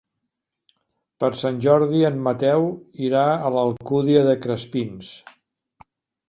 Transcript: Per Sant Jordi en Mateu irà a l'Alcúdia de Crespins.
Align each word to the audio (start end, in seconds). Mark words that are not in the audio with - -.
Per 1.23 1.27
Sant 1.41 1.59
Jordi 1.65 2.01
en 2.09 2.17
Mateu 2.29 2.65
irà 3.09 3.27
a 3.35 3.53
l'Alcúdia 3.57 4.25
de 4.31 4.35
Crespins. 4.47 5.13